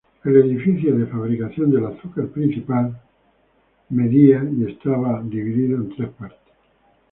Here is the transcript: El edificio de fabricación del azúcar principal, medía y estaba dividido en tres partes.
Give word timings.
El 0.25 0.35
edificio 0.37 0.97
de 0.97 1.05
fabricación 1.05 1.69
del 1.69 1.85
azúcar 1.85 2.25
principal, 2.29 2.99
medía 3.89 4.43
y 4.43 4.63
estaba 4.71 5.21
dividido 5.21 5.77
en 5.77 5.89
tres 5.95 6.09
partes. 6.09 6.53